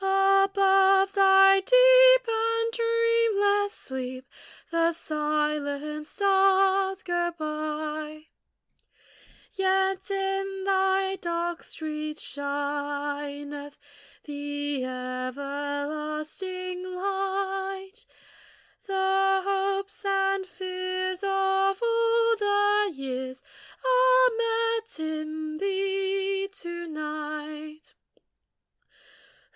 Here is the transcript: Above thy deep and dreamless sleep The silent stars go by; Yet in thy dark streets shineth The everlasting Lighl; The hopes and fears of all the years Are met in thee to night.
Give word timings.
Above 0.03 1.13
thy 1.13 1.59
deep 1.59 2.27
and 2.27 2.71
dreamless 2.73 3.71
sleep 3.71 4.25
The 4.71 4.93
silent 4.93 6.07
stars 6.07 7.03
go 7.03 7.29
by; 7.37 8.25
Yet 9.53 10.09
in 10.09 10.63
thy 10.65 11.17
dark 11.17 11.61
streets 11.61 12.19
shineth 12.19 13.77
The 14.23 14.83
everlasting 14.85 16.81
Lighl; 16.83 18.05
The 18.87 19.41
hopes 19.45 20.03
and 20.03 20.47
fears 20.47 21.21
of 21.23 21.83
all 21.83 22.35
the 22.37 22.91
years 22.91 23.43
Are 23.85 24.29
met 24.35 24.99
in 24.99 25.57
thee 25.59 26.49
to 26.53 26.87
night. 26.87 27.93